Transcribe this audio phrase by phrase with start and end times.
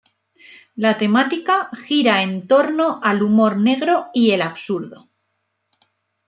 [0.75, 5.09] La temática gira en torno al humor negro y el absurdo.